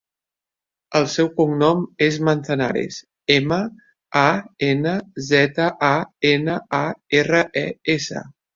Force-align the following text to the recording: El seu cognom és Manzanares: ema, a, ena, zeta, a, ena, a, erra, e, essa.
El 0.99 1.03
seu 1.15 1.27
cognom 1.39 1.83
és 2.05 2.17
Manzanares: 2.29 2.97
ema, 3.35 3.61
a, 4.23 4.25
ena, 4.71 4.97
zeta, 5.29 5.69
a, 5.91 5.93
ena, 6.35 6.59
a, 6.83 6.83
erra, 7.23 7.47
e, 7.67 7.67
essa. 7.99 8.29